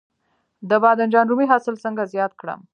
[0.69, 2.59] د بانجان رومي حاصل څنګه زیات کړم؟